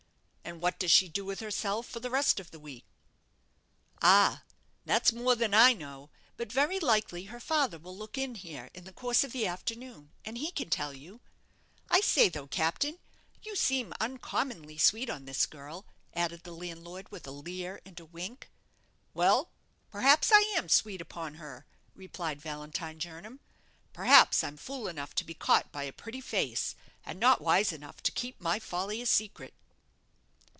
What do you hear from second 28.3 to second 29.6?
my folly a secret."